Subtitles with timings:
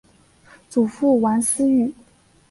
[0.67, 1.93] 祖父王思与。